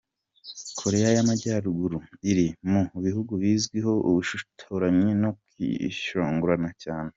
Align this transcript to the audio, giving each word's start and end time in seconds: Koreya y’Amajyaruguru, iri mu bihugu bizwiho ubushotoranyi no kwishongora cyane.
Koreya 0.79 1.09
y’Amajyaruguru, 1.15 1.97
iri 2.31 2.47
mu 2.71 2.81
bihugu 3.05 3.31
bizwiho 3.41 3.93
ubushotoranyi 4.09 5.11
no 5.21 5.31
kwishongora 5.39 6.55
cyane. 6.83 7.09